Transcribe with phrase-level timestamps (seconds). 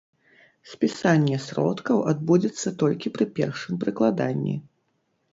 [0.69, 4.55] Спісанне сродкаў адбудзецца толькі пры першым прыкладанні.